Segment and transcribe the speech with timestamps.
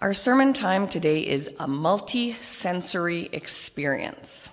[0.00, 4.50] Our sermon time today is a multi sensory experience.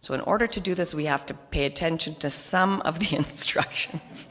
[0.00, 3.16] So, in order to do this, we have to pay attention to some of the
[3.16, 4.28] instructions.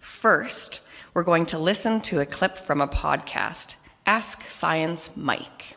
[0.00, 0.80] First,
[1.14, 5.76] we're going to listen to a clip from a podcast, Ask Science Mike.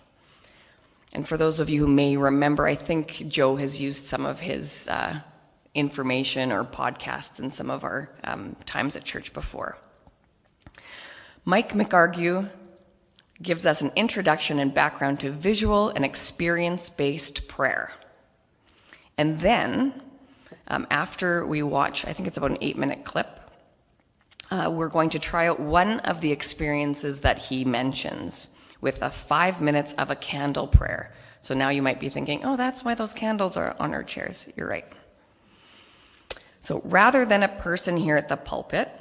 [1.14, 4.40] And for those of you who may remember, I think Joe has used some of
[4.40, 5.20] his uh,
[5.76, 9.78] information or podcasts in some of our um, times at church before.
[11.44, 12.50] Mike McHargue
[13.42, 17.92] gives us an introduction and background to visual and experience based prayer.
[19.18, 20.02] And then,
[20.68, 23.40] um, after we watch, I think it's about an eight minute clip,
[24.52, 28.48] uh, we're going to try out one of the experiences that he mentions
[28.80, 31.14] with a five minutes of a candle prayer.
[31.40, 34.48] So now you might be thinking, oh, that's why those candles are on our chairs.
[34.56, 34.86] You're right.
[36.60, 38.92] So rather than a person here at the pulpit,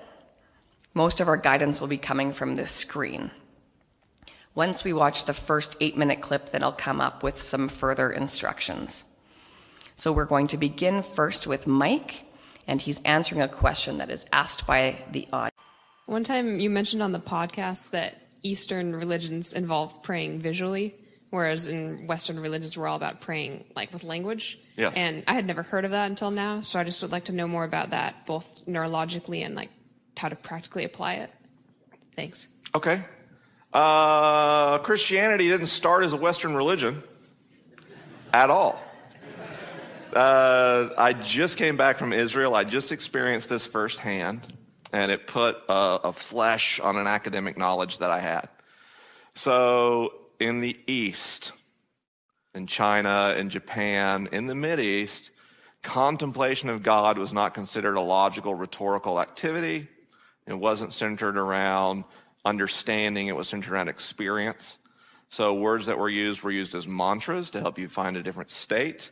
[0.94, 3.30] most of our guidance will be coming from this screen.
[4.54, 8.10] Once we watch the first eight minute clip, then I'll come up with some further
[8.10, 9.04] instructions.
[9.96, 12.24] So we're going to begin first with Mike,
[12.66, 15.54] and he's answering a question that is asked by the audience.
[16.06, 20.94] One time you mentioned on the podcast that Eastern religions involve praying visually,
[21.30, 24.58] whereas in Western religions we're all about praying like with language.
[24.76, 24.96] Yes.
[24.96, 27.32] And I had never heard of that until now, so I just would like to
[27.32, 29.70] know more about that, both neurologically and like
[30.18, 31.30] how to practically apply it.
[32.14, 32.60] Thanks.
[32.74, 33.02] Okay.
[33.72, 37.02] Uh, Christianity didn't start as a Western religion
[38.32, 38.80] at all.
[40.14, 42.54] Uh, I just came back from Israel.
[42.54, 44.46] I just experienced this firsthand,
[44.92, 48.48] and it put a, a flesh on an academic knowledge that I had.
[49.34, 51.52] So, in the East,
[52.54, 55.30] in China, in Japan, in the Mid East,
[55.82, 59.88] contemplation of God was not considered a logical, rhetorical activity.
[60.46, 62.04] It wasn't centered around
[62.44, 64.78] understanding, it was centered around experience.
[65.28, 68.50] So, words that were used were used as mantras to help you find a different
[68.50, 69.10] state,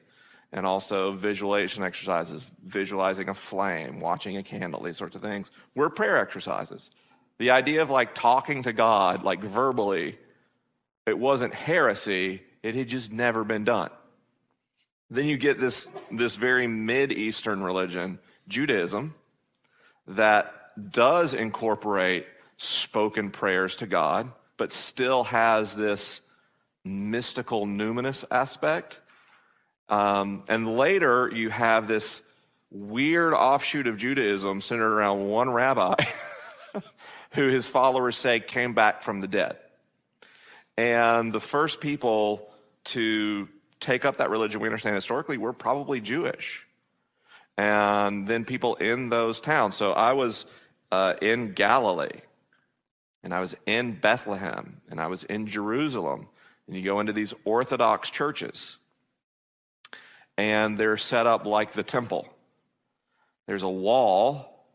[0.53, 5.91] and also visualization exercises, visualizing a flame, watching a candle, these sorts of things were
[5.91, 6.91] prayer exercises.
[7.39, 10.19] The idea of like talking to God, like verbally,
[11.07, 13.91] it wasn't heresy, it had just never been done.
[15.11, 18.19] Then you get this, this very mid Eastern religion,
[18.49, 19.15] Judaism,
[20.07, 20.58] that
[20.91, 26.21] does incorporate spoken prayers to God, but still has this
[26.85, 29.01] mystical, numinous aspect.
[29.89, 32.23] Um, and later, you have this
[32.71, 35.95] weird offshoot of Judaism centered around one rabbi
[37.33, 39.57] who his followers say came back from the dead.
[40.77, 42.49] And the first people
[42.85, 43.49] to
[43.81, 46.67] take up that religion, we understand historically, were probably Jewish.
[47.57, 49.75] And then people in those towns.
[49.75, 50.47] So I was
[50.91, 52.21] uh, in Galilee,
[53.23, 56.29] and I was in Bethlehem, and I was in Jerusalem.
[56.67, 58.77] And you go into these Orthodox churches,
[60.37, 62.29] and they're set up like the temple.
[63.47, 64.67] There's a wall,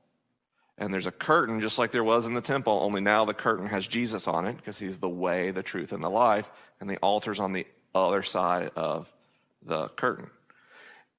[0.77, 3.67] and there's a curtain, just like there was in the temple, only now the curtain
[3.67, 6.97] has Jesus on it because he's the way, the truth, and the life, and the
[6.97, 9.13] altar's on the other side of
[9.61, 10.29] the curtain.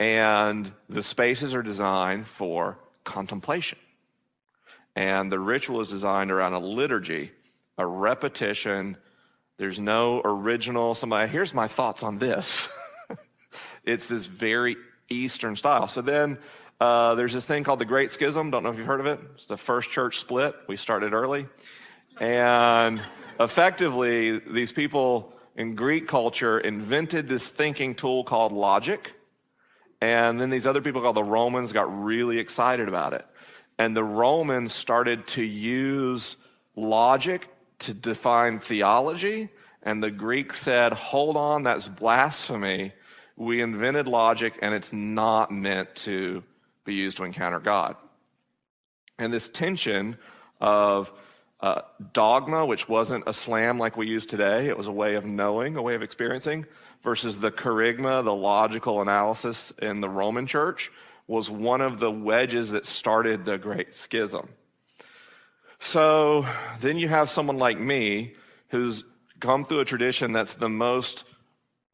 [0.01, 3.79] And the spaces are designed for contemplation.
[4.97, 7.33] And the ritual is designed around a liturgy,
[7.79, 8.97] a repetition.
[9.57, 12.69] There's no original, somebody, here's my thoughts on this.
[13.85, 14.77] it's this very
[15.09, 15.89] Eastern style.
[15.89, 16.39] So then
[16.81, 18.51] uh, there's this thing called the Great Schism.
[18.51, 19.21] Don't know if you've heard of it.
[19.35, 20.55] It's the first church split.
[20.69, 21.47] We started early.
[22.21, 23.01] And
[23.41, 29.15] effectively, these people in Greek culture invented this thinking tool called logic.
[30.01, 33.25] And then these other people called the Romans got really excited about it.
[33.79, 36.37] And the Romans started to use
[36.77, 37.49] logic
[37.81, 39.49] to define theology.
[39.83, 42.93] And the Greeks said, hold on, that's blasphemy.
[43.37, 46.45] We invented logic and it's not meant to
[46.85, 47.97] be used to encounter God.
[49.19, 50.17] And this tension
[50.61, 51.13] of
[51.61, 51.83] uh,
[52.13, 55.77] dogma, which wasn't a slam like we use today, it was a way of knowing,
[55.77, 56.67] a way of experiencing,
[57.03, 60.91] versus the kerygma, the logical analysis in the Roman church,
[61.27, 64.49] was one of the wedges that started the Great Schism.
[65.79, 66.47] So
[66.81, 68.35] then you have someone like me
[68.69, 69.05] who's
[69.41, 71.25] come through a tradition that's the most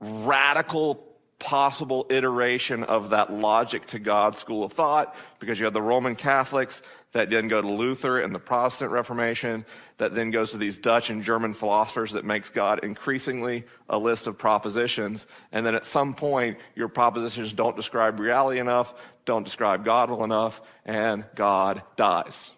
[0.01, 1.10] radical
[1.41, 6.15] possible iteration of that logic to God school of thought because you have the Roman
[6.15, 6.83] Catholics
[7.13, 9.65] that then go to Luther and the Protestant Reformation
[9.97, 14.29] that then goes to these Dutch and German philosophers that makes God increasingly a list
[14.29, 15.27] of propositions.
[15.51, 18.95] And then at some point, your propositions don't describe reality enough,
[19.25, 22.53] don't describe God well enough, and God dies.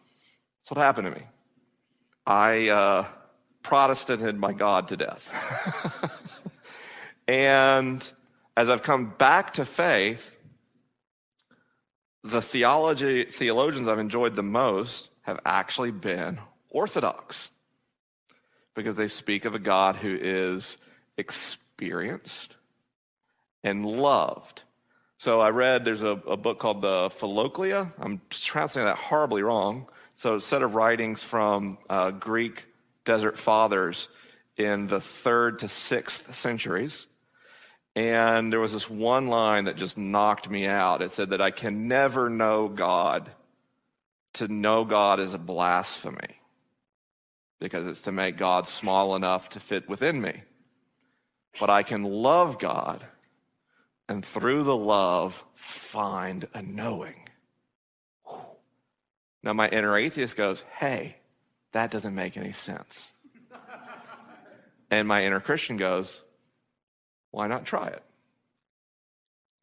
[0.61, 1.27] That's what happened to me.
[2.27, 3.07] I uh,
[3.63, 5.31] Protestanted my God to death.
[7.29, 8.13] and
[8.57, 10.37] as I've come back to faith,
[12.23, 16.39] the theology theologians I've enjoyed the most have actually been
[16.71, 17.51] orthodox
[18.75, 20.79] because they speak of a God who is
[21.17, 22.57] experienced
[23.65, 24.63] and loved.
[25.19, 27.91] So I read there's a, a book called the Philokalia.
[27.99, 29.89] I'm translating that horribly wrong.
[30.15, 32.67] So a set of writings from uh, Greek
[33.05, 34.09] desert fathers
[34.57, 37.07] in the third to sixth centuries.
[37.95, 41.03] And there was this one line that just knocked me out.
[41.03, 43.31] It said that I can never know God.
[44.35, 46.41] To know God is a blasphemy
[47.61, 50.43] because it's to make God small enough to fit within me.
[51.61, 53.05] But I can love God
[54.09, 57.29] and through the love find a knowing.
[59.43, 61.17] Now, my inner atheist goes, Hey,
[61.73, 63.13] that doesn't make any sense.
[64.91, 66.21] and my inner Christian goes,
[67.33, 68.03] Why not try it?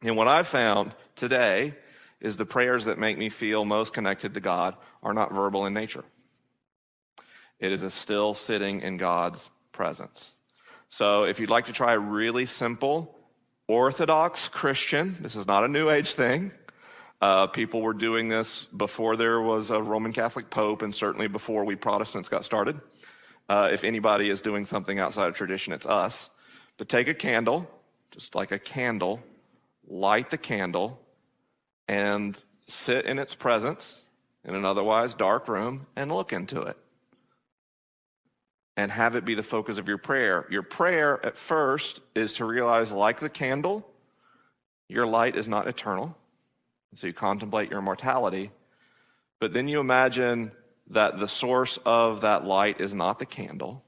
[0.01, 1.73] And what I've found today
[2.19, 5.73] is the prayers that make me feel most connected to God are not verbal in
[5.73, 6.03] nature.
[7.59, 10.33] It is a still sitting in God's presence.
[10.89, 13.15] So if you'd like to try a really simple,
[13.67, 16.51] Orthodox Christian, this is not a New Age thing.
[17.21, 21.65] Uh, people were doing this before there was a Roman Catholic Pope, and certainly before
[21.65, 22.79] we Protestants got started.
[23.47, 26.29] Uh, if anybody is doing something outside of tradition, it's us.
[26.79, 27.69] But take a candle,
[28.09, 29.19] just like a candle,
[29.87, 30.99] light the candle,
[31.89, 34.05] and sit in its presence
[34.45, 36.77] in an otherwise dark room and look into it
[38.77, 40.47] and have it be the focus of your prayer.
[40.49, 43.85] Your prayer at first is to realize, like the candle,
[44.87, 46.17] your light is not eternal.
[46.93, 48.51] So you contemplate your mortality.
[49.39, 50.53] But then you imagine
[50.91, 53.83] that the source of that light is not the candle.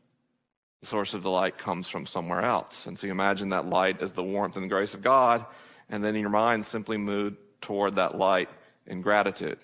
[0.81, 2.87] The source of the light comes from somewhere else.
[2.87, 5.45] And so you imagine that light as the warmth and the grace of God.
[5.89, 8.49] And then your mind, simply move toward that light
[8.87, 9.59] in gratitude.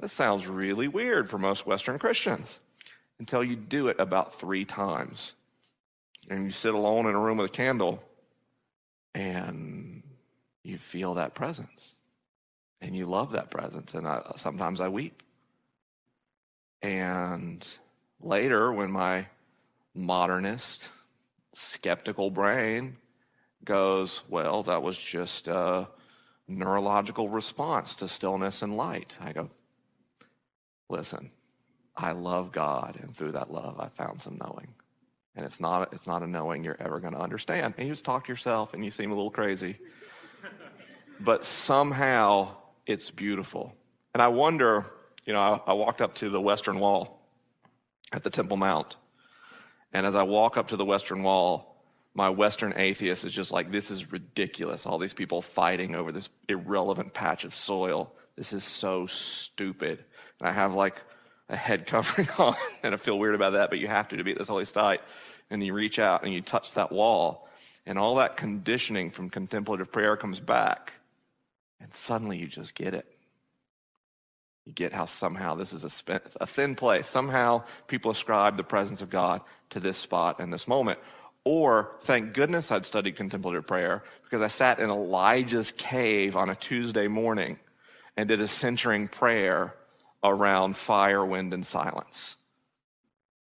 [0.00, 2.60] That sounds really weird for most Western Christians
[3.18, 5.34] until you do it about three times.
[6.28, 8.02] And you sit alone in a room with a candle
[9.14, 10.02] and
[10.62, 11.94] you feel that presence.
[12.80, 13.94] And you love that presence.
[13.94, 15.22] And I, sometimes I weep.
[16.82, 17.66] And
[18.20, 19.26] later, when my
[19.96, 20.88] modernist,
[21.54, 22.96] skeptical brain
[23.64, 25.88] goes, well, that was just a
[26.46, 29.48] neurological response to stillness and light, I go,
[30.88, 31.30] listen,
[31.96, 34.68] I love God, and through that love, I found some knowing.
[35.34, 37.74] And it's not, it's not a knowing you're ever going to understand.
[37.76, 39.76] And you just talk to yourself and you seem a little crazy.
[41.20, 42.48] but somehow
[42.86, 43.74] it's beautiful.
[44.14, 44.86] And I wonder,
[45.26, 47.20] you know, I, I walked up to the Western Wall
[48.12, 48.96] at the Temple Mount.
[49.92, 51.76] And as I walk up to the Western Wall,
[52.14, 54.86] my Western atheist is just like, this is ridiculous.
[54.86, 58.12] All these people fighting over this irrelevant patch of soil.
[58.36, 60.04] This is so stupid.
[60.40, 61.02] And I have like
[61.48, 64.24] a head covering on, and I feel weird about that, but you have to to
[64.24, 65.00] be at this holy site.
[65.50, 67.48] And you reach out and you touch that wall,
[67.84, 70.94] and all that conditioning from contemplative prayer comes back,
[71.80, 73.15] and suddenly you just get it.
[74.66, 77.06] You get how somehow this is a, a thin place.
[77.06, 79.40] Somehow people ascribe the presence of God
[79.70, 80.98] to this spot and this moment.
[81.44, 86.56] Or, thank goodness I'd studied contemplative prayer because I sat in Elijah's cave on a
[86.56, 87.60] Tuesday morning
[88.16, 89.72] and did a centering prayer
[90.24, 92.34] around fire, wind, and silence.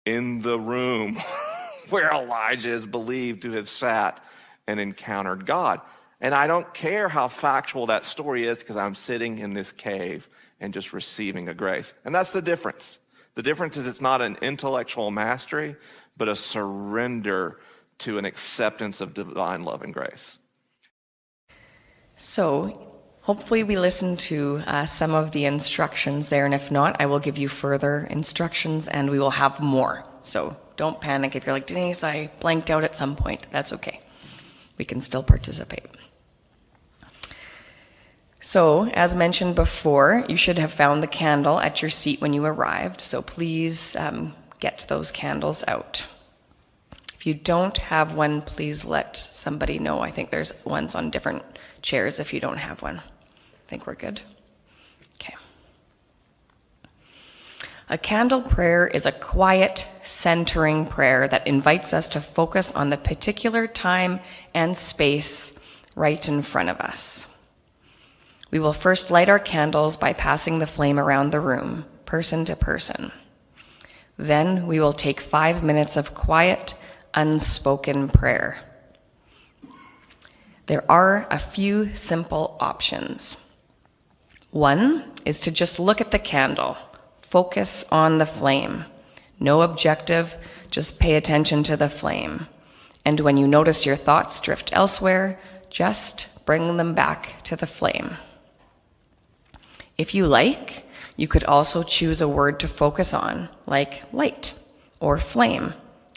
[0.05, 1.17] In the room
[1.89, 4.23] where Elijah is believed to have sat
[4.67, 5.81] and encountered God.
[6.21, 10.29] And I don't care how factual that story is because I'm sitting in this cave
[10.59, 11.93] and just receiving a grace.
[12.03, 12.99] And that's the difference.
[13.35, 15.75] The difference is it's not an intellectual mastery,
[16.17, 17.59] but a surrender
[17.99, 20.39] to an acceptance of divine love and grace.
[22.17, 22.91] So,
[23.25, 27.17] Hopefully, we listened to uh, some of the instructions there, and if not, I will
[27.17, 30.05] give you further instructions and we will have more.
[30.21, 33.47] So don't panic if you're like, Denise, I blanked out at some point.
[33.49, 33.99] That's okay.
[34.77, 35.85] We can still participate.
[38.45, 42.45] So, as mentioned before, you should have found the candle at your seat when you
[42.45, 46.05] arrived, so please um, get those candles out.
[47.15, 49.99] If you don't have one, please let somebody know.
[49.99, 51.41] I think there's ones on different
[51.81, 52.99] chairs if you don't have one.
[52.99, 54.21] I think we're good.
[55.15, 55.33] Okay.
[57.89, 62.97] A candle prayer is a quiet, centering prayer that invites us to focus on the
[62.97, 64.19] particular time
[64.53, 65.51] and space
[65.95, 67.25] right in front of us.
[68.51, 72.55] We will first light our candles by passing the flame around the room, person to
[72.55, 73.11] person.
[74.17, 76.75] Then we will take five minutes of quiet,
[77.13, 78.57] unspoken prayer.
[80.67, 83.37] There are a few simple options.
[84.51, 86.77] One is to just look at the candle,
[87.21, 88.85] focus on the flame.
[89.39, 90.37] No objective,
[90.71, 92.47] just pay attention to the flame.
[93.03, 95.37] And when you notice your thoughts drift elsewhere,
[95.69, 98.17] just bring them back to the flame.
[99.97, 100.85] If you like,
[101.15, 104.53] you could also choose a word to focus on, like light,
[104.99, 105.73] or flame,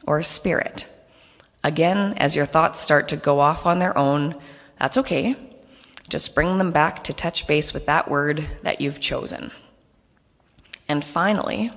[0.06, 0.86] or spirit.
[1.62, 4.34] Again, as your thoughts start to go off on their own,
[4.78, 5.36] that's okay.
[6.08, 9.50] Just bring them back to touch base with that word that you've chosen.
[10.88, 11.70] And finally,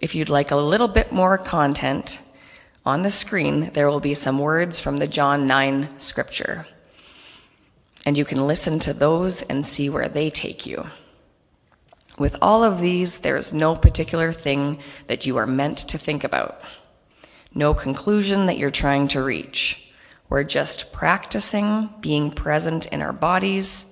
[0.00, 2.20] if you'd like a little bit more content,
[2.86, 6.66] on the screen there will be some words from the John 9 scripture.
[8.06, 10.86] And you can listen to those and see where they take you.
[12.18, 16.24] With all of these, there is no particular thing that you are meant to think
[16.24, 16.60] about,
[17.54, 19.80] no conclusion that you're trying to reach.
[20.28, 23.86] We're just practicing being present in our bodies,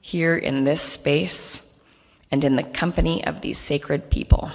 [0.00, 1.60] here in this space,
[2.30, 4.50] and in the company of these sacred people.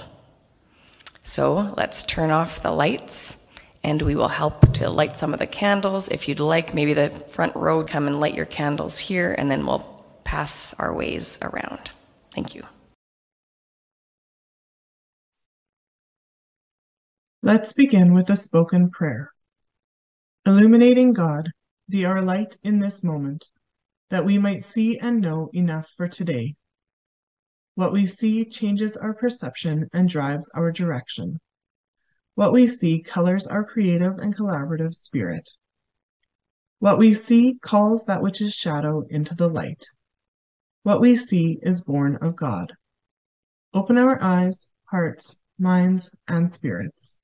[1.22, 3.36] So let's turn off the lights
[3.84, 6.08] and we will help to light some of the candles.
[6.08, 9.66] If you'd like, maybe the front row, come and light your candles here, and then
[9.66, 9.80] we'll
[10.22, 11.90] pass our ways around.
[12.32, 12.62] Thank you.
[17.44, 19.32] Let's begin with a spoken prayer.
[20.46, 21.50] Illuminating God,
[21.88, 23.48] be our light in this moment,
[24.10, 26.54] that we might see and know enough for today.
[27.74, 31.40] What we see changes our perception and drives our direction.
[32.36, 35.50] What we see colors our creative and collaborative spirit.
[36.78, 39.82] What we see calls that which is shadow into the light.
[40.84, 42.72] What we see is born of God.
[43.74, 47.20] Open our eyes, hearts, minds, and spirits.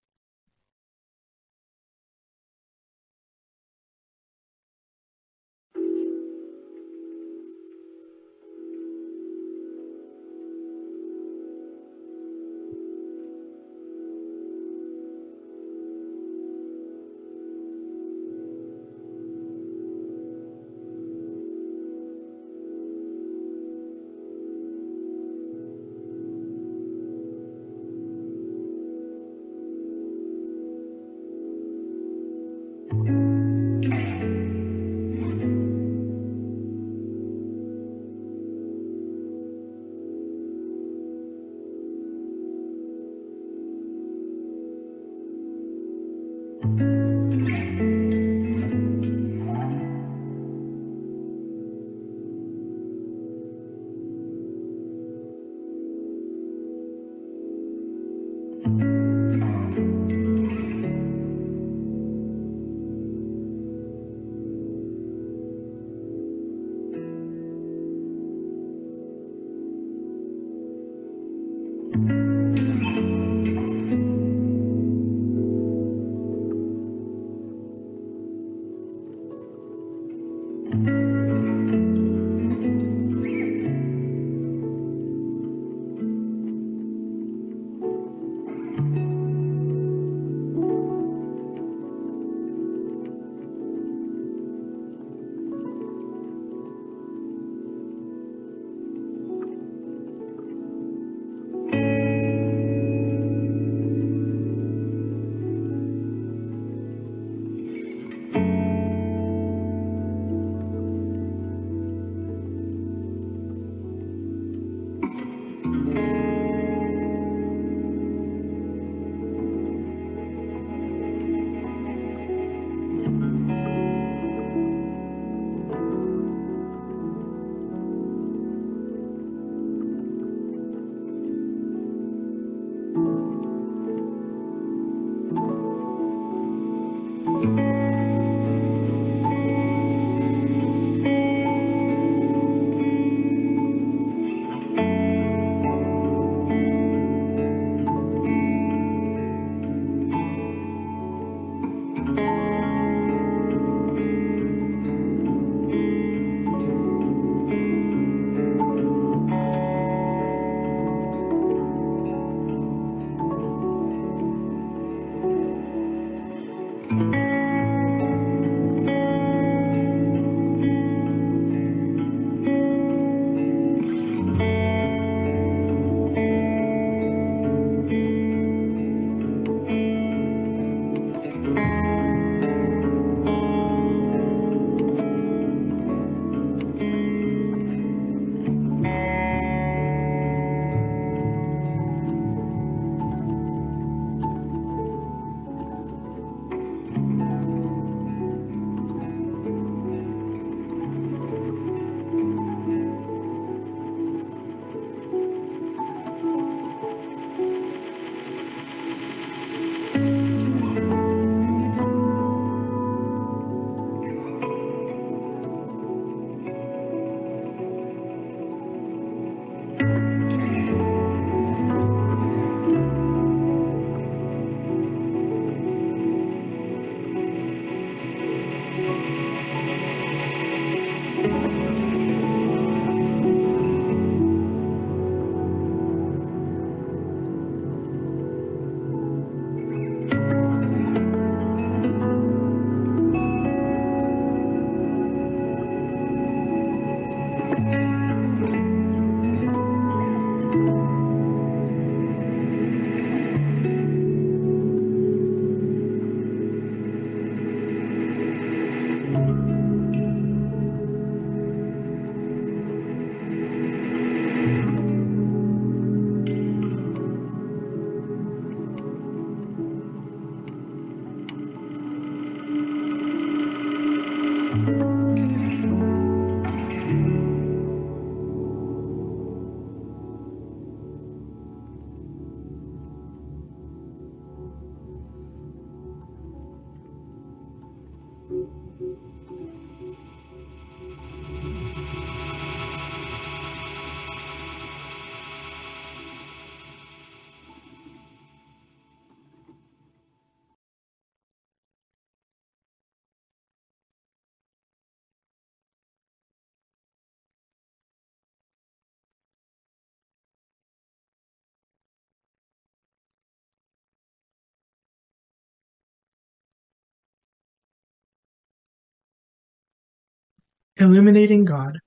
[320.80, 321.80] Illuminating God,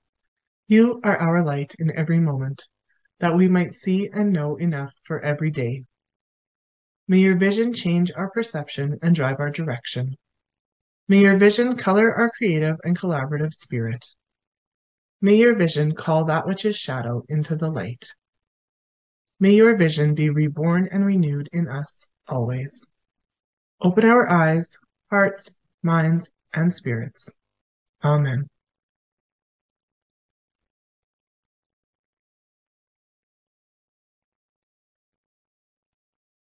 [0.68, 2.62] you are our light in every moment,
[3.20, 5.84] that we might see and know enough for every day.
[7.08, 10.18] May your vision change our perception and drive our direction.
[11.08, 14.04] May your vision color our creative and collaborative spirit.
[15.22, 18.04] May your vision call that which is shadow into the light.
[19.40, 22.90] May your vision be reborn and renewed in us always.
[23.80, 24.76] Open our eyes,
[25.08, 27.38] hearts, minds, and spirits.
[28.04, 28.50] Amen.